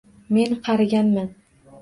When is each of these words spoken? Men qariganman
Men 0.37 0.55
qariganman 0.69 1.29